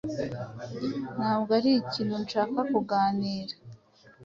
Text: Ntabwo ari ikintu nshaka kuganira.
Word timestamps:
Ntabwo 1.17 1.49
ari 1.59 1.71
ikintu 1.81 2.15
nshaka 2.23 2.59
kuganira. 2.71 3.53